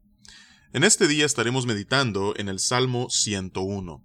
En 0.73 0.84
este 0.84 1.08
día 1.08 1.27
estaremos 1.27 1.67
meditando 1.67 2.34
en 2.36 2.49
el 2.49 2.58
Salmo 2.58 3.12
101. 3.12 4.03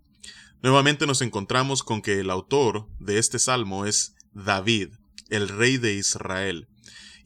Nuevamente 0.61 1.07
nos 1.07 1.23
encontramos 1.23 1.83
con 1.83 2.03
que 2.03 2.21
el 2.21 2.29
autor 2.29 2.91
de 3.01 3.19
este 3.19 3.39
salmo 3.39 3.87
es 3.87 4.17
David, 4.35 4.91
el 5.31 5.49
rey 5.49 5.79
de 5.79 5.95
Israel. 5.95 6.69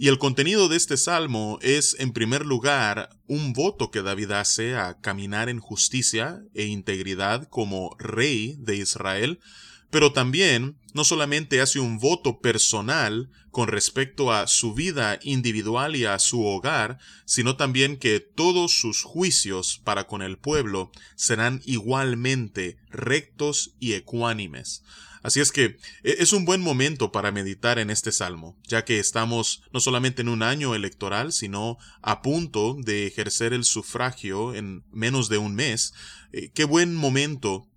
Y 0.03 0.09
el 0.09 0.19
contenido 0.19 0.69
de 0.69 0.77
este 0.77 0.97
salmo 0.97 1.61
es, 1.63 1.95
en 2.01 2.13
primer 2.13 2.45
lugar, 2.45 3.11
un 3.29 3.53
voto 3.53 3.93
que 3.93 4.03
David 4.03 4.33
hace 4.33 4.75
a 4.75 4.99
caminar 4.99 5.49
en 5.49 5.61
justicia 5.61 6.43
e 6.55 6.65
integridad 6.65 7.47
como 7.49 7.95
rey 8.01 8.57
de 8.59 8.75
Israel, 8.79 9.39
pero 9.91 10.13
también 10.13 10.77
no 10.93 11.05
solamente 11.05 11.61
hace 11.61 11.79
un 11.79 12.01
voto 12.01 12.41
personal 12.41 13.31
con 13.53 13.69
respecto 13.69 14.33
a 14.33 14.49
su 14.49 14.75
vida 14.75 15.21
individual 15.23 15.95
y 15.95 16.05
a 16.05 16.19
su 16.19 16.45
hogar, 16.45 16.99
sino 17.25 17.55
también 17.55 17.97
que 17.97 18.19
todos 18.19 18.73
sus 18.73 19.05
juicios 19.05 19.81
para 19.85 20.09
con 20.09 20.21
el 20.21 20.37
pueblo 20.37 20.91
serán 21.15 21.63
igualmente 21.65 22.77
rectos 22.91 23.77
y 23.79 23.93
ecuánimes. 23.93 24.83
Así 25.23 25.41
es 25.41 25.53
que 25.53 25.77
e, 26.03 26.17
es 26.19 26.33
un 26.33 26.45
buen 26.45 26.61
momento 26.61 27.13
para 27.13 27.33
meditar 27.33 27.79
en 27.79 27.91
este 27.91 28.13
salmo, 28.13 28.57
ya 28.67 28.85
que 28.85 28.99
estamos 28.99 29.63
no 29.73 29.81
solamente 29.81 30.23
en 30.23 30.29
un 30.29 30.43
año 30.43 30.75
electoral, 30.75 31.33
sino 31.33 31.79
a 32.03 32.23
punto 32.23 32.77
de 32.79 33.07
ejercer 33.07 33.53
el 33.53 33.65
sufragio 33.65 34.55
en 34.55 34.85
menos 34.91 35.29
de 35.29 35.39
un 35.39 35.55
mes. 35.55 35.95
Eh, 36.33 36.51
qué 36.55 36.65
buen 36.65 36.95
momento 36.95 37.69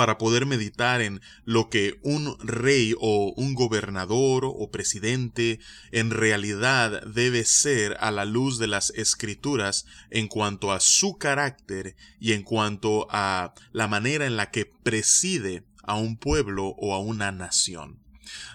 para 0.00 0.16
poder 0.16 0.46
meditar 0.46 1.02
en 1.02 1.20
lo 1.44 1.68
que 1.68 1.98
un 2.02 2.38
rey 2.38 2.94
o 2.98 3.34
un 3.36 3.54
gobernador 3.54 4.44
o 4.46 4.70
presidente 4.70 5.60
en 5.92 6.10
realidad 6.10 7.02
debe 7.02 7.44
ser 7.44 7.98
a 8.00 8.10
la 8.10 8.24
luz 8.24 8.58
de 8.58 8.66
las 8.66 8.88
escrituras 8.96 9.84
en 10.10 10.28
cuanto 10.28 10.72
a 10.72 10.80
su 10.80 11.18
carácter 11.18 11.96
y 12.18 12.32
en 12.32 12.44
cuanto 12.44 13.08
a 13.10 13.52
la 13.72 13.88
manera 13.88 14.24
en 14.24 14.38
la 14.38 14.50
que 14.50 14.64
preside 14.64 15.64
a 15.90 15.96
un 15.96 16.16
pueblo 16.16 16.74
o 16.78 16.94
a 16.94 16.98
una 16.98 17.32
nación. 17.32 18.00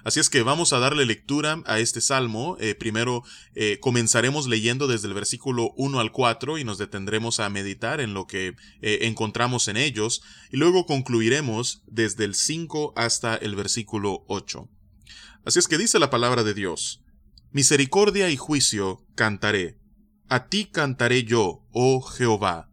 Así 0.06 0.20
es 0.20 0.30
que 0.30 0.42
vamos 0.42 0.72
a 0.72 0.80
darle 0.80 1.06
lectura 1.06 1.62
a 1.66 1.80
este 1.80 2.00
salmo. 2.00 2.56
Eh, 2.60 2.76
primero 2.76 3.24
eh, 3.56 3.78
comenzaremos 3.82 4.48
leyendo 4.48 4.88
desde 4.88 5.08
el 5.08 5.14
versículo 5.14 5.74
1 5.76 6.00
al 6.00 6.12
4 6.12 6.58
y 6.58 6.64
nos 6.64 6.78
detendremos 6.78 7.40
a 7.40 7.50
meditar 7.50 8.00
en 8.00 8.14
lo 8.14 8.26
que 8.26 8.56
eh, 8.82 9.00
encontramos 9.02 9.68
en 9.68 9.78
ellos 9.78 10.22
y 10.52 10.58
luego 10.58 10.86
concluiremos 10.86 11.84
desde 11.88 12.24
el 12.24 12.36
5 12.36 12.94
hasta 12.96 13.36
el 13.36 13.56
versículo 13.56 14.24
8. 14.28 14.70
Así 15.46 15.60
es 15.60 15.68
que 15.68 15.78
dice 15.78 16.00
la 16.00 16.10
palabra 16.10 16.44
de 16.44 16.54
Dios, 16.54 17.04
Misericordia 17.52 18.30
y 18.30 18.38
juicio 18.38 19.06
cantaré. 19.16 19.78
A 20.28 20.48
ti 20.48 20.66
cantaré 20.66 21.24
yo, 21.24 21.66
oh 21.72 22.02
Jehová. 22.02 22.70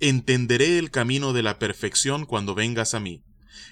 Entenderé 0.00 0.78
el 0.78 0.90
camino 0.90 1.32
de 1.32 1.42
la 1.42 1.58
perfección 1.58 2.24
cuando 2.24 2.54
vengas 2.54 2.94
a 2.94 3.00
mí. 3.00 3.22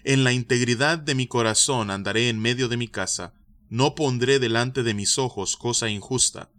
En 0.05 0.25
la 0.25 0.33
integridad 0.33 0.99
de 0.99 1.15
mi 1.15 1.27
corazón 1.27 1.91
andaré 1.91 2.29
en 2.29 2.41
medio 2.41 2.69
de 2.69 2.77
mi 2.77 2.89
casa, 2.89 3.35
no 3.69 3.95
pondré 3.95 4.39
delante 4.39 4.83
de 4.83 4.95
mis 4.95 5.19
ojos 5.19 5.57
cosa 5.57 5.89
injusta. 5.89 6.51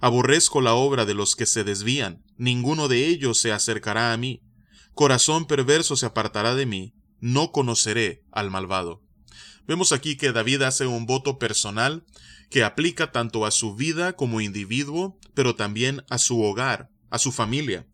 Aborrezco 0.00 0.60
la 0.60 0.74
obra 0.74 1.06
de 1.06 1.14
los 1.14 1.34
que 1.34 1.46
se 1.46 1.64
desvían, 1.64 2.22
ninguno 2.36 2.88
de 2.88 3.06
ellos 3.06 3.38
se 3.38 3.52
acercará 3.52 4.12
a 4.12 4.16
mí. 4.16 4.42
Corazón 4.94 5.46
perverso 5.46 5.96
se 5.96 6.06
apartará 6.06 6.54
de 6.54 6.66
mí, 6.66 6.94
no 7.20 7.52
conoceré 7.52 8.24
al 8.30 8.50
malvado. 8.50 9.02
Vemos 9.66 9.92
aquí 9.92 10.16
que 10.16 10.32
David 10.32 10.62
hace 10.62 10.86
un 10.86 11.06
voto 11.06 11.38
personal 11.38 12.04
que 12.50 12.64
aplica 12.64 13.12
tanto 13.12 13.44
a 13.44 13.50
su 13.50 13.74
vida 13.74 14.14
como 14.14 14.40
individuo, 14.40 15.18
pero 15.34 15.54
también 15.54 16.04
a 16.08 16.18
su 16.18 16.42
hogar, 16.42 16.90
a 17.10 17.18
su 17.18 17.32
familia. 17.32 17.86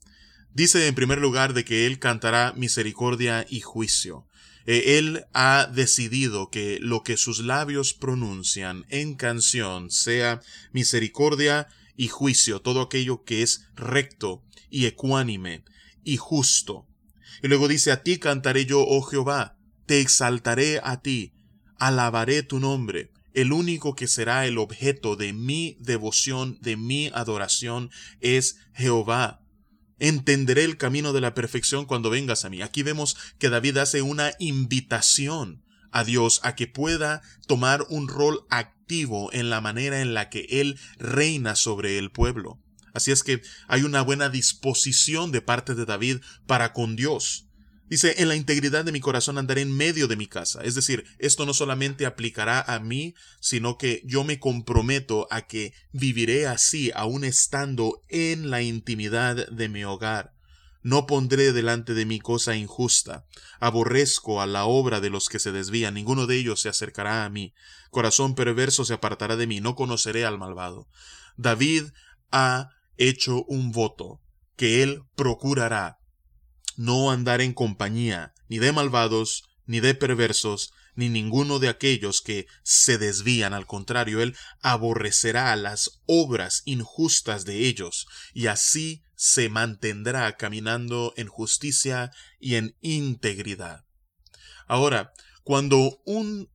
Dice 0.52 0.86
en 0.86 0.94
primer 0.94 1.18
lugar 1.18 1.52
de 1.52 1.64
que 1.64 1.86
él 1.86 1.98
cantará 1.98 2.52
misericordia 2.56 3.44
y 3.48 3.60
juicio. 3.60 4.28
Eh, 4.66 4.98
él 4.98 5.24
ha 5.32 5.68
decidido 5.72 6.50
que 6.50 6.78
lo 6.80 7.02
que 7.02 7.16
sus 7.16 7.40
labios 7.40 7.92
pronuncian 7.92 8.86
en 8.88 9.14
canción 9.14 9.90
sea 9.90 10.40
misericordia 10.72 11.68
y 11.96 12.08
juicio, 12.08 12.60
todo 12.60 12.80
aquello 12.80 13.24
que 13.24 13.42
es 13.42 13.66
recto 13.74 14.42
y 14.70 14.86
ecuánime 14.86 15.64
y 16.02 16.16
justo. 16.16 16.86
Y 17.42 17.48
luego 17.48 17.68
dice, 17.68 17.92
a 17.92 18.02
ti 18.02 18.18
cantaré 18.18 18.64
yo, 18.64 18.80
oh 18.80 19.02
Jehová, 19.02 19.58
te 19.86 20.00
exaltaré 20.00 20.80
a 20.82 21.02
ti, 21.02 21.34
alabaré 21.78 22.42
tu 22.42 22.58
nombre. 22.58 23.10
El 23.34 23.52
único 23.52 23.94
que 23.94 24.06
será 24.06 24.46
el 24.46 24.58
objeto 24.58 25.16
de 25.16 25.32
mi 25.32 25.76
devoción, 25.80 26.58
de 26.60 26.76
mi 26.76 27.10
adoración, 27.12 27.90
es 28.20 28.58
Jehová. 28.72 29.43
Entenderé 29.98 30.64
el 30.64 30.76
camino 30.76 31.12
de 31.12 31.20
la 31.20 31.34
perfección 31.34 31.86
cuando 31.86 32.10
vengas 32.10 32.44
a 32.44 32.50
mí. 32.50 32.62
Aquí 32.62 32.82
vemos 32.82 33.16
que 33.38 33.48
David 33.48 33.78
hace 33.78 34.02
una 34.02 34.32
invitación 34.38 35.64
a 35.90 36.04
Dios 36.04 36.40
a 36.42 36.56
que 36.56 36.66
pueda 36.66 37.22
tomar 37.46 37.86
un 37.88 38.08
rol 38.08 38.44
activo 38.50 39.32
en 39.32 39.50
la 39.50 39.60
manera 39.60 40.00
en 40.00 40.12
la 40.12 40.28
que 40.28 40.46
Él 40.50 40.78
reina 40.98 41.54
sobre 41.54 41.98
el 41.98 42.10
pueblo. 42.10 42.60
Así 42.92 43.12
es 43.12 43.22
que 43.22 43.42
hay 43.68 43.82
una 43.82 44.02
buena 44.02 44.28
disposición 44.28 45.32
de 45.32 45.42
parte 45.42 45.74
de 45.74 45.84
David 45.84 46.18
para 46.46 46.72
con 46.72 46.96
Dios. 46.96 47.48
Dice, 47.94 48.16
en 48.18 48.26
la 48.26 48.34
integridad 48.34 48.84
de 48.84 48.90
mi 48.90 48.98
corazón 48.98 49.38
andaré 49.38 49.60
en 49.60 49.70
medio 49.70 50.08
de 50.08 50.16
mi 50.16 50.26
casa. 50.26 50.64
Es 50.64 50.74
decir, 50.74 51.04
esto 51.20 51.46
no 51.46 51.54
solamente 51.54 52.06
aplicará 52.06 52.60
a 52.60 52.80
mí, 52.80 53.14
sino 53.38 53.78
que 53.78 54.02
yo 54.04 54.24
me 54.24 54.40
comprometo 54.40 55.28
a 55.30 55.42
que 55.42 55.74
viviré 55.92 56.48
así, 56.48 56.90
aun 56.96 57.22
estando 57.22 58.02
en 58.08 58.50
la 58.50 58.62
intimidad 58.62 59.48
de 59.48 59.68
mi 59.68 59.84
hogar. 59.84 60.32
No 60.82 61.06
pondré 61.06 61.52
delante 61.52 61.94
de 61.94 62.04
mí 62.04 62.18
cosa 62.18 62.56
injusta. 62.56 63.26
Aborrezco 63.60 64.42
a 64.42 64.48
la 64.48 64.64
obra 64.64 65.00
de 65.00 65.10
los 65.10 65.28
que 65.28 65.38
se 65.38 65.52
desvían, 65.52 65.94
ninguno 65.94 66.26
de 66.26 66.36
ellos 66.36 66.62
se 66.62 66.68
acercará 66.68 67.24
a 67.24 67.30
mí. 67.30 67.54
Corazón 67.92 68.34
perverso 68.34 68.84
se 68.84 68.94
apartará 68.94 69.36
de 69.36 69.46
mí, 69.46 69.60
no 69.60 69.76
conoceré 69.76 70.24
al 70.24 70.36
malvado. 70.36 70.88
David 71.36 71.84
ha 72.32 72.70
hecho 72.96 73.44
un 73.44 73.70
voto 73.70 74.20
que 74.56 74.82
él 74.82 75.04
procurará 75.14 76.00
no 76.76 77.10
andar 77.10 77.40
en 77.40 77.52
compañía 77.52 78.34
ni 78.48 78.58
de 78.58 78.72
malvados, 78.72 79.44
ni 79.66 79.80
de 79.80 79.94
perversos, 79.94 80.72
ni 80.94 81.08
ninguno 81.08 81.58
de 81.58 81.68
aquellos 81.68 82.20
que 82.20 82.46
se 82.62 82.98
desvían. 82.98 83.54
Al 83.54 83.66
contrario, 83.66 84.20
él 84.20 84.36
aborrecerá 84.60 85.54
las 85.56 86.02
obras 86.06 86.62
injustas 86.66 87.44
de 87.44 87.66
ellos, 87.66 88.06
y 88.32 88.46
así 88.46 89.02
se 89.16 89.48
mantendrá 89.48 90.36
caminando 90.36 91.14
en 91.16 91.28
justicia 91.28 92.10
y 92.38 92.56
en 92.56 92.76
integridad. 92.80 93.84
Ahora, 94.66 95.12
cuando 95.42 96.00
un 96.04 96.50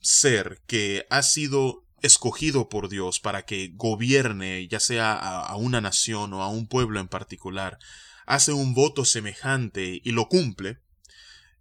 ser 0.00 0.62
que 0.66 1.06
ha 1.10 1.22
sido 1.22 1.84
escogido 2.02 2.68
por 2.68 2.88
Dios 2.88 3.20
para 3.20 3.44
que 3.44 3.72
gobierne 3.74 4.66
ya 4.68 4.80
sea 4.80 5.12
a, 5.12 5.56
una 5.56 5.80
nación 5.80 6.32
o 6.32 6.42
a 6.42 6.48
un 6.48 6.66
pueblo 6.66 7.00
en 7.00 7.08
particular, 7.08 7.78
hace 8.30 8.52
un 8.52 8.74
voto 8.74 9.04
semejante 9.04 10.00
y 10.04 10.12
lo 10.12 10.28
cumple, 10.28 10.78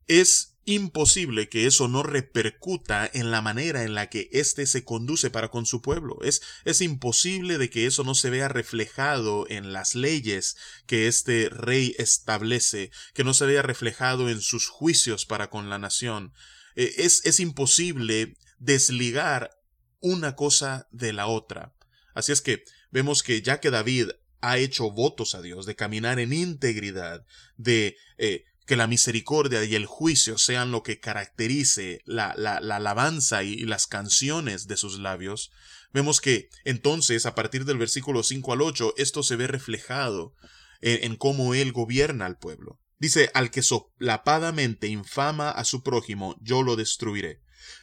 es 0.06 0.56
imposible 0.66 1.50
que 1.50 1.66
eso 1.66 1.88
no 1.88 2.04
repercuta 2.04 3.10
en 3.12 3.32
la 3.32 3.42
manera 3.42 3.84
en 3.84 3.96
la 3.96 4.08
que 4.10 4.30
éste 4.34 4.68
se 4.68 4.84
conduce 4.84 5.32
para 5.32 5.50
con 5.50 5.66
su 5.66 5.82
pueblo. 5.82 6.20
Es, 6.22 6.44
es 6.66 6.82
imposible 6.82 7.58
de 7.58 7.72
que 7.72 7.88
eso 7.88 8.04
no 8.04 8.14
se 8.14 8.30
vea 8.30 8.50
reflejado 8.50 9.48
en 9.50 9.74
las 9.74 9.96
leyes 9.96 10.58
que 10.86 11.08
este 11.08 11.50
rey 11.50 11.96
establece, 11.98 12.92
que 13.16 13.24
no 13.24 13.34
se 13.34 13.48
vea 13.48 13.64
reflejado 13.64 14.30
en 14.30 14.40
sus 14.40 14.68
juicios 14.68 15.26
para 15.26 15.50
con 15.50 15.72
la 15.72 15.80
nación. 15.80 16.34
Eh, 16.76 16.94
es, 16.98 17.26
es 17.26 17.40
imposible 17.40 18.38
desligar 18.60 19.60
una 20.02 20.36
cosa 20.36 20.88
de 20.92 21.14
la 21.14 21.26
otra. 21.26 21.74
Así 22.14 22.32
es 22.32 22.42
que 22.42 22.64
vemos 22.92 23.24
que 23.24 23.42
ya 23.42 23.60
que 23.60 23.72
David 23.72 24.12
ha 24.42 24.58
hecho 24.58 24.92
votos 24.92 25.36
a 25.36 25.42
Dios 25.42 25.66
de 25.66 25.76
caminar 25.76 26.20
en 26.20 26.34
integridad, 26.34 27.26
de 27.58 27.98
eh, 28.18 28.46
que 28.66 28.76
la 28.76 28.88
misericordia 28.88 29.64
y 29.64 29.76
el 29.76 29.86
juicio 29.86 30.38
sean 30.38 30.72
lo 30.72 30.84
que 30.84 31.00
caracterice 31.00 32.02
la, 32.06 32.34
la, 32.38 32.58
alabanza 32.58 33.44
y, 33.44 33.58
las 33.66 33.88
canciones 33.88 34.68
de 34.68 34.78
sus 34.78 35.00
labios, 35.00 35.52
Vemos 35.92 36.22
que 36.22 36.50
entonces, 36.66 37.26
a 37.26 37.34
partir 37.34 37.66
del 37.66 37.78
versículo 37.78 38.24
5 38.24 38.54
al 38.54 38.62
8, 38.62 38.94
esto 38.98 39.24
se 39.24 39.36
ve 39.36 39.48
reflejado 39.48 40.36
en, 40.82 41.16
cómo 41.16 41.54
Él 41.54 41.72
gobierna 41.72 42.26
al 42.26 42.38
pueblo. 42.38 42.80
Dice, 43.00 43.32
al 43.34 43.50
que 43.50 43.62
soplapadamente 43.62 44.88
infama 44.88 45.50
a 45.50 45.64
su 45.64 45.84
prójimo, 45.84 46.36
yo 46.42 46.64
lo 46.64 46.76
destruiré. 46.76 47.42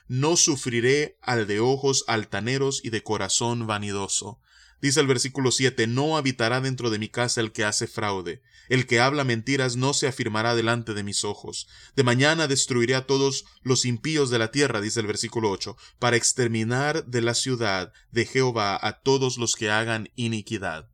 No 0.08 0.36
sufriré 0.36 1.18
al 1.20 1.46
de 1.46 1.60
ojos 1.60 2.04
altaneros 2.06 2.80
y 2.84 2.90
de 2.90 3.02
corazón 3.02 3.66
vanidoso. 3.66 4.40
Dice 4.80 5.00
el 5.00 5.06
versículo 5.06 5.50
7, 5.50 5.86
no 5.86 6.16
habitará 6.16 6.60
dentro 6.60 6.90
de 6.90 6.98
mi 6.98 7.08
casa 7.08 7.40
el 7.40 7.52
que 7.52 7.64
hace 7.64 7.86
fraude. 7.86 8.42
El 8.68 8.86
que 8.86 9.00
habla 9.00 9.24
mentiras 9.24 9.76
no 9.76 9.94
se 9.94 10.08
afirmará 10.08 10.54
delante 10.54 10.92
de 10.92 11.02
mis 11.02 11.24
ojos. 11.24 11.68
De 11.94 12.02
mañana 12.02 12.46
destruiré 12.46 12.94
a 12.94 13.06
todos 13.06 13.44
los 13.62 13.84
impíos 13.84 14.28
de 14.30 14.38
la 14.38 14.50
tierra, 14.50 14.80
dice 14.80 15.00
el 15.00 15.06
versículo 15.06 15.50
8, 15.50 15.76
para 15.98 16.16
exterminar 16.16 17.06
de 17.06 17.22
la 17.22 17.34
ciudad 17.34 17.92
de 18.10 18.26
Jehová 18.26 18.78
a 18.80 19.00
todos 19.00 19.38
los 19.38 19.54
que 19.54 19.70
hagan 19.70 20.10
iniquidad. 20.16 20.90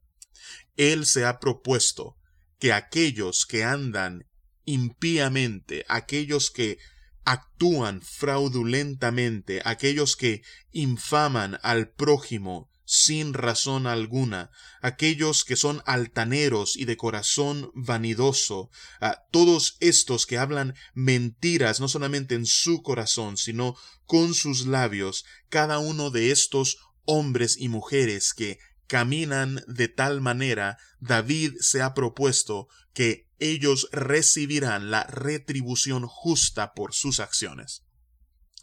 Él 0.76 1.06
se 1.06 1.24
ha 1.24 1.38
propuesto 1.38 2.16
que 2.58 2.72
aquellos 2.72 3.46
que 3.46 3.64
andan 3.64 4.26
impíamente, 4.64 5.84
aquellos 5.88 6.50
que 6.50 6.78
actúan 7.24 8.02
fraudulentamente, 8.02 9.62
aquellos 9.64 10.16
que 10.16 10.42
infaman 10.72 11.58
al 11.62 11.90
prójimo 11.90 12.71
sin 12.94 13.32
razón 13.32 13.86
alguna, 13.86 14.50
aquellos 14.82 15.44
que 15.44 15.56
son 15.56 15.82
altaneros 15.86 16.76
y 16.76 16.84
de 16.84 16.98
corazón 16.98 17.70
vanidoso, 17.74 18.68
a 19.00 19.22
todos 19.30 19.78
estos 19.80 20.26
que 20.26 20.36
hablan 20.36 20.74
mentiras 20.92 21.80
no 21.80 21.88
solamente 21.88 22.34
en 22.34 22.44
su 22.44 22.82
corazón, 22.82 23.38
sino 23.38 23.76
con 24.04 24.34
sus 24.34 24.66
labios, 24.66 25.24
cada 25.48 25.78
uno 25.78 26.10
de 26.10 26.32
estos 26.32 26.80
hombres 27.06 27.56
y 27.58 27.68
mujeres 27.68 28.34
que 28.34 28.58
caminan 28.88 29.64
de 29.66 29.88
tal 29.88 30.20
manera, 30.20 30.76
David 31.00 31.54
se 31.60 31.80
ha 31.80 31.94
propuesto 31.94 32.68
que 32.92 33.26
ellos 33.38 33.88
recibirán 33.90 34.90
la 34.90 35.04
retribución 35.04 36.06
justa 36.06 36.74
por 36.74 36.92
sus 36.92 37.20
acciones. 37.20 37.84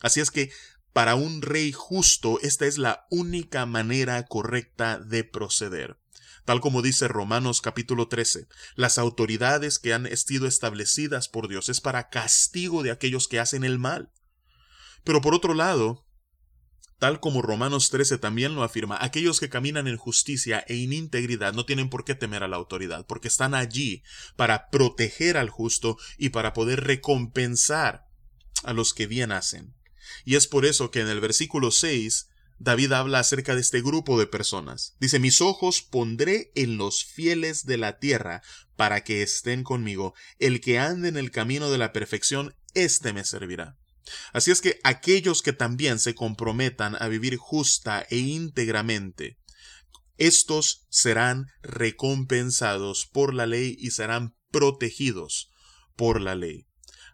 Así 0.02 0.20
es 0.20 0.30
que 0.30 0.52
para 0.94 1.16
un 1.16 1.42
rey 1.42 1.72
justo 1.72 2.40
esta 2.42 2.66
es 2.66 2.78
la 2.78 3.06
única 3.10 3.66
manera 3.66 4.26
correcta 4.26 5.00
de 5.00 5.24
proceder. 5.24 6.00
Tal 6.46 6.62
como 6.62 6.82
dice 6.82 7.08
Romanos 7.08 7.62
capítulo 7.62 8.08
13, 8.08 8.48
las 8.76 8.98
autoridades 8.98 9.78
que 9.78 9.94
han 9.94 10.08
sido 10.18 10.48
establecidas 10.48 11.28
por 11.28 11.48
Dios 11.48 11.70
es 11.70 11.80
para 11.82 12.10
castigo 12.10 12.82
de 12.82 12.92
aquellos 12.92 13.28
que 13.28 13.40
hacen 13.40 13.64
el 13.64 13.78
mal. 13.78 14.12
Pero 15.04 15.22
por 15.22 15.36
otro 15.36 15.54
lado, 15.54 16.06
Tal 17.00 17.22
como 17.22 17.42
Romanos 17.42 17.90
13 17.92 18.18
también 18.18 18.56
lo 18.56 18.64
afirma, 18.64 18.98
aquellos 19.00 19.40
que 19.40 19.48
caminan 19.48 19.88
en 19.88 19.96
justicia 19.96 20.66
e 20.68 20.84
en 20.84 20.92
integridad 20.92 21.54
no 21.54 21.66
tienen 21.66 21.90
por 21.90 22.04
qué 22.04 22.14
temer 22.14 22.44
a 22.44 22.50
la 22.50 22.58
autoridad, 22.58 23.06
porque 23.08 23.30
están 23.30 23.54
allí 23.54 24.04
para 24.36 24.70
proteger 24.70 25.38
al 25.38 25.50
justo 25.50 25.98
y 26.18 26.30
para 26.30 26.52
poder 26.52 26.84
recompensar 26.84 28.06
a 28.66 28.74
los 28.74 28.94
que 28.94 29.08
bien 29.08 29.32
hacen. 29.32 29.79
Y 30.26 30.36
es 30.36 30.48
por 30.48 30.66
eso 30.66 30.92
que 30.92 31.02
en 31.02 31.08
el 31.08 31.20
versículo 31.20 31.72
6 31.72 32.28
David 32.60 32.92
habla 32.92 33.20
acerca 33.20 33.56
de 33.56 33.62
este 33.62 33.82
grupo 33.82 34.20
de 34.20 34.28
personas. 34.28 34.96
Dice, 35.00 35.20
mis 35.20 35.40
ojos 35.42 35.82
pondré 35.82 36.52
en 36.56 36.78
los 36.78 37.06
fieles 37.06 37.66
de 37.66 37.78
la 37.78 38.00
tierra 38.00 38.42
para 38.76 39.04
que 39.04 39.22
estén 39.22 39.64
conmigo. 39.64 40.14
El 40.40 40.60
que 40.60 40.78
ande 40.78 41.08
en 41.08 41.18
el 41.18 41.32
camino 41.32 41.72
de 41.72 41.78
la 41.78 41.94
perfección, 41.94 42.56
éste 42.74 43.14
me 43.14 43.24
servirá. 43.24 43.78
Así 44.34 44.52
es 44.52 44.60
que 44.60 44.80
aquellos 44.84 45.42
que 45.42 45.54
también 45.54 46.00
se 46.00 46.16
comprometan 46.16 46.98
a 47.00 47.08
vivir 47.08 47.38
justa 47.38 48.06
e 48.10 48.18
íntegramente, 48.18 49.38
estos 50.18 50.86
serán 50.90 51.48
recompensados 51.62 53.06
por 53.06 53.34
la 53.34 53.46
ley 53.46 53.78
y 53.80 53.92
serán 53.92 54.36
protegidos 54.52 55.50
por 55.96 56.20
la 56.20 56.36
ley. 56.36 56.69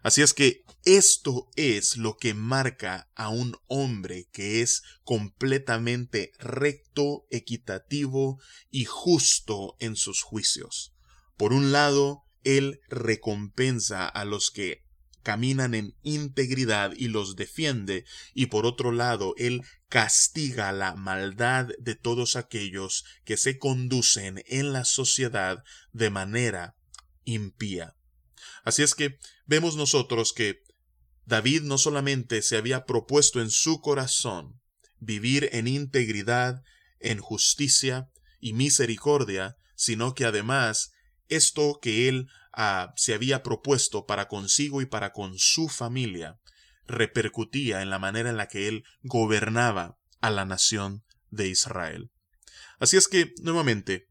Así 0.06 0.22
es 0.22 0.34
que 0.34 0.62
esto 0.84 1.50
es 1.56 1.96
lo 1.96 2.16
que 2.16 2.32
marca 2.32 3.10
a 3.16 3.28
un 3.28 3.56
hombre 3.66 4.28
que 4.30 4.62
es 4.62 4.84
completamente 5.02 6.30
recto, 6.38 7.26
equitativo 7.32 8.40
y 8.70 8.84
justo 8.84 9.74
en 9.80 9.96
sus 9.96 10.22
juicios. 10.22 10.94
Por 11.36 11.52
un 11.52 11.72
lado, 11.72 12.22
él 12.44 12.78
recompensa 12.88 14.06
a 14.06 14.24
los 14.24 14.52
que 14.52 14.84
caminan 15.24 15.74
en 15.74 15.96
integridad 16.04 16.92
y 16.96 17.08
los 17.08 17.34
defiende, 17.34 18.04
y 18.32 18.46
por 18.46 18.64
otro 18.64 18.92
lado, 18.92 19.34
Él 19.38 19.62
castiga 19.88 20.70
la 20.70 20.94
maldad 20.94 21.70
de 21.80 21.96
todos 21.96 22.36
aquellos 22.36 23.04
que 23.24 23.36
se 23.36 23.58
conducen 23.58 24.44
en 24.46 24.72
la 24.72 24.84
sociedad 24.84 25.64
de 25.92 26.10
manera 26.10 26.76
impía. 27.24 27.96
Así 28.66 28.82
es 28.82 28.96
que 28.96 29.20
vemos 29.46 29.76
nosotros 29.76 30.32
que 30.32 30.64
David 31.24 31.62
no 31.62 31.78
solamente 31.78 32.42
se 32.42 32.56
había 32.56 32.84
propuesto 32.84 33.40
en 33.40 33.48
su 33.48 33.80
corazón 33.80 34.60
vivir 34.98 35.48
en 35.52 35.68
integridad, 35.68 36.64
en 36.98 37.20
justicia 37.20 38.10
y 38.40 38.54
misericordia, 38.54 39.56
sino 39.76 40.14
que 40.16 40.24
además 40.24 40.90
esto 41.28 41.78
que 41.80 42.08
él 42.08 42.26
se 42.96 43.14
había 43.14 43.44
propuesto 43.44 44.04
para 44.04 44.26
consigo 44.26 44.82
y 44.82 44.86
para 44.86 45.12
con 45.12 45.38
su 45.38 45.68
familia 45.68 46.40
repercutía 46.88 47.82
en 47.82 47.90
la 47.90 48.00
manera 48.00 48.30
en 48.30 48.36
la 48.36 48.48
que 48.48 48.66
él 48.66 48.82
gobernaba 49.04 49.96
a 50.20 50.30
la 50.30 50.44
nación 50.44 51.04
de 51.30 51.46
Israel. 51.46 52.10
Así 52.80 52.96
es 52.96 53.06
que, 53.06 53.32
nuevamente, 53.42 54.08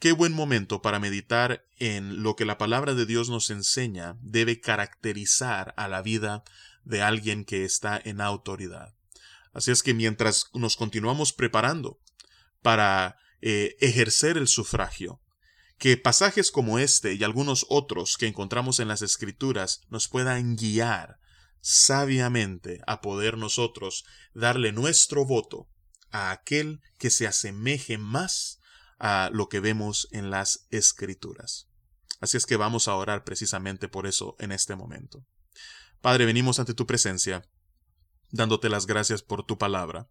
qué 0.00 0.12
buen 0.12 0.32
momento 0.32 0.80
para 0.82 0.98
meditar 0.98 1.64
en 1.76 2.22
lo 2.22 2.34
que 2.34 2.46
la 2.46 2.58
palabra 2.58 2.94
de 2.94 3.04
Dios 3.06 3.28
nos 3.28 3.50
enseña 3.50 4.16
debe 4.22 4.60
caracterizar 4.60 5.74
a 5.76 5.88
la 5.88 6.00
vida 6.00 6.42
de 6.84 7.02
alguien 7.02 7.44
que 7.44 7.64
está 7.64 8.00
en 8.02 8.22
autoridad. 8.22 8.94
Así 9.52 9.70
es 9.70 9.82
que 9.82 9.92
mientras 9.92 10.46
nos 10.54 10.76
continuamos 10.76 11.34
preparando 11.34 12.00
para 12.62 13.18
eh, 13.42 13.76
ejercer 13.80 14.38
el 14.38 14.48
sufragio, 14.48 15.20
que 15.76 15.96
pasajes 15.98 16.50
como 16.50 16.78
este 16.78 17.14
y 17.14 17.22
algunos 17.22 17.66
otros 17.68 18.16
que 18.16 18.26
encontramos 18.26 18.80
en 18.80 18.88
las 18.88 19.02
Escrituras 19.02 19.82
nos 19.90 20.08
puedan 20.08 20.56
guiar 20.56 21.18
sabiamente 21.60 22.80
a 22.86 23.02
poder 23.02 23.36
nosotros 23.36 24.04
darle 24.32 24.72
nuestro 24.72 25.26
voto 25.26 25.68
a 26.10 26.30
aquel 26.30 26.80
que 26.98 27.10
se 27.10 27.26
asemeje 27.26 27.98
más 27.98 28.59
a 29.00 29.30
lo 29.32 29.48
que 29.48 29.60
vemos 29.60 30.06
en 30.12 30.30
las 30.30 30.66
Escrituras. 30.70 31.68
Así 32.20 32.36
es 32.36 32.46
que 32.46 32.56
vamos 32.56 32.86
a 32.86 32.94
orar 32.94 33.24
precisamente 33.24 33.88
por 33.88 34.06
eso 34.06 34.36
en 34.38 34.52
este 34.52 34.76
momento. 34.76 35.24
Padre, 36.00 36.26
venimos 36.26 36.60
ante 36.60 36.74
tu 36.74 36.86
presencia, 36.86 37.48
dándote 38.30 38.68
las 38.68 38.86
gracias 38.86 39.22
por 39.22 39.44
tu 39.44 39.58
palabra. 39.58 40.08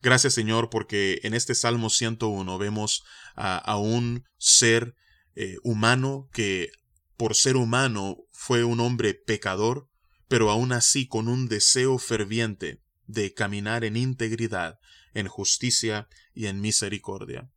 Gracias 0.00 0.34
Señor 0.34 0.70
porque 0.70 1.20
en 1.24 1.34
este 1.34 1.54
Salmo 1.54 1.90
101 1.90 2.58
vemos 2.58 3.02
a, 3.34 3.76
un 3.78 4.24
ser 4.36 4.94
eh, 5.34 5.56
humano 5.64 6.28
que 6.32 6.70
por 7.16 7.34
ser 7.34 7.56
humano 7.56 8.18
fue 8.30 8.62
un 8.62 8.78
hombre 8.78 9.14
pecador, 9.14 9.88
pero 10.28 10.50
aún 10.50 10.72
así 10.72 11.08
con 11.08 11.26
un 11.26 11.48
deseo 11.48 11.98
ferviente 11.98 12.80
de 13.06 13.34
caminar 13.34 13.84
en 13.84 13.96
integridad, 13.96 14.78
en 15.14 15.26
justicia 15.26 16.08
y 16.32 16.46
en 16.46 16.60
misericordia. 16.60 17.50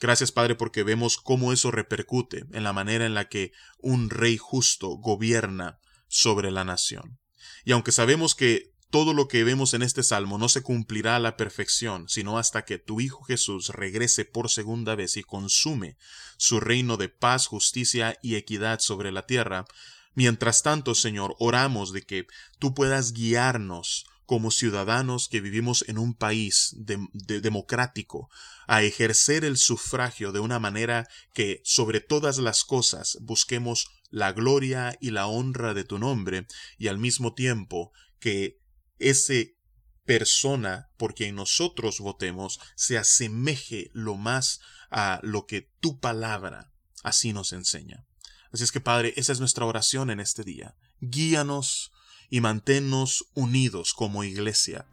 Gracias 0.00 0.32
Padre 0.32 0.54
porque 0.54 0.82
vemos 0.82 1.18
cómo 1.18 1.52
eso 1.52 1.70
repercute 1.70 2.46
en 2.52 2.64
la 2.64 2.72
manera 2.72 3.04
en 3.04 3.14
la 3.14 3.28
que 3.28 3.52
un 3.78 4.08
rey 4.08 4.38
justo 4.38 4.88
gobierna 4.96 5.78
sobre 6.08 6.50
la 6.50 6.64
nación. 6.64 7.20
Y 7.64 7.72
aunque 7.72 7.92
sabemos 7.92 8.34
que 8.34 8.72
todo 8.90 9.12
lo 9.14 9.28
que 9.28 9.44
vemos 9.44 9.74
en 9.74 9.82
este 9.82 10.02
salmo 10.02 10.38
no 10.38 10.48
se 10.48 10.62
cumplirá 10.62 11.16
a 11.16 11.20
la 11.20 11.36
perfección, 11.36 12.08
sino 12.08 12.38
hasta 12.38 12.64
que 12.64 12.78
tu 12.78 13.00
Hijo 13.00 13.22
Jesús 13.22 13.68
regrese 13.68 14.24
por 14.24 14.50
segunda 14.50 14.96
vez 14.96 15.16
y 15.16 15.22
consume 15.22 15.96
su 16.38 16.58
reino 16.58 16.96
de 16.96 17.08
paz, 17.08 17.46
justicia 17.46 18.18
y 18.22 18.34
equidad 18.34 18.80
sobre 18.80 19.12
la 19.12 19.26
tierra. 19.26 19.66
Mientras 20.14 20.62
tanto, 20.62 20.96
Señor, 20.96 21.36
oramos 21.38 21.92
de 21.92 22.02
que 22.02 22.26
tú 22.58 22.74
puedas 22.74 23.12
guiarnos 23.12 24.06
como 24.30 24.52
ciudadanos 24.52 25.28
que 25.28 25.40
vivimos 25.40 25.84
en 25.88 25.98
un 25.98 26.14
país 26.14 26.76
democrático, 26.78 28.30
a 28.68 28.84
ejercer 28.84 29.44
el 29.44 29.56
sufragio 29.56 30.30
de 30.30 30.38
una 30.38 30.60
manera 30.60 31.08
que 31.34 31.60
sobre 31.64 31.98
todas 31.98 32.38
las 32.38 32.62
cosas 32.62 33.18
busquemos 33.22 33.88
la 34.08 34.30
gloria 34.30 34.96
y 35.00 35.10
la 35.10 35.26
honra 35.26 35.74
de 35.74 35.82
tu 35.82 35.98
nombre 35.98 36.46
y 36.78 36.86
al 36.86 36.96
mismo 36.96 37.34
tiempo 37.34 37.90
que 38.20 38.60
ese 39.00 39.56
persona 40.04 40.92
por 40.96 41.16
quien 41.16 41.34
nosotros 41.34 41.98
votemos 41.98 42.60
se 42.76 42.98
asemeje 42.98 43.90
lo 43.94 44.14
más 44.14 44.60
a 44.92 45.18
lo 45.24 45.46
que 45.46 45.72
tu 45.80 45.98
palabra 45.98 46.72
así 47.02 47.32
nos 47.32 47.52
enseña. 47.52 48.06
Así 48.52 48.62
es 48.62 48.70
que 48.70 48.80
Padre, 48.80 49.12
esa 49.16 49.32
es 49.32 49.40
nuestra 49.40 49.66
oración 49.66 50.08
en 50.08 50.20
este 50.20 50.44
día. 50.44 50.76
Guíanos 51.00 51.90
y 52.30 52.40
manténnos 52.40 53.26
unidos 53.34 53.92
como 53.92 54.24
iglesia 54.24 54.86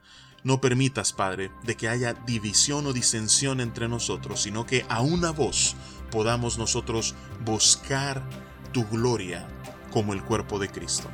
no 0.47 0.61
permitas, 0.61 1.11
Padre, 1.11 1.51
de 1.63 1.75
que 1.75 1.89
haya 1.89 2.13
división 2.13 2.87
o 2.87 2.93
disensión 2.93 3.59
entre 3.59 3.89
nosotros, 3.89 4.43
sino 4.43 4.65
que 4.65 4.85
a 4.87 5.01
una 5.01 5.31
voz 5.31 5.75
podamos 6.09 6.57
nosotros 6.57 7.15
buscar 7.43 8.23
tu 8.71 8.85
gloria 8.87 9.45
como 9.91 10.13
el 10.13 10.23
cuerpo 10.23 10.57
de 10.57 10.69
Cristo. 10.69 11.09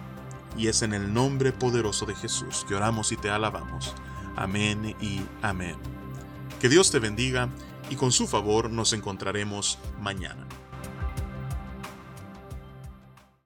Y 0.55 0.67
es 0.67 0.83
en 0.83 0.93
el 0.93 1.13
nombre 1.13 1.51
poderoso 1.51 2.05
de 2.05 2.13
Jesús 2.13 2.63
que 2.67 2.75
oramos 2.75 3.11
y 3.11 3.17
te 3.17 3.31
alabamos. 3.31 3.95
Amén 4.35 4.95
y 5.01 5.21
amén. 5.41 5.77
Que 6.59 6.69
Dios 6.69 6.91
te 6.91 6.99
bendiga 6.99 7.49
y 7.89 7.95
con 7.95 8.11
su 8.11 8.27
favor 8.27 8.69
nos 8.69 8.93
encontraremos 8.93 9.79
mañana. 9.99 10.45